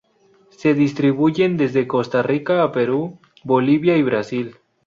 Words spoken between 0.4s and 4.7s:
Se distribuyen desde Costa Rica a Perú, Bolivia y Brasil.